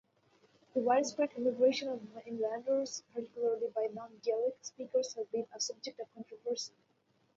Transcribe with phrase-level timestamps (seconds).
[0.73, 6.73] The widespread immigration of mainlanders, particularly non-Gaelic speakers, has been a subject of controversy.